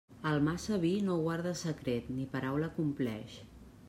[0.27, 3.37] El massa vi no guarda secret ni paraula compleix.